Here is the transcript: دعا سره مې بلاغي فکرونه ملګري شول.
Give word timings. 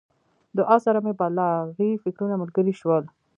دعا 0.57 0.75
سره 0.85 0.99
مې 1.05 1.13
بلاغي 1.19 1.89
فکرونه 2.03 2.35
ملګري 2.41 2.73
شول. 2.79 3.03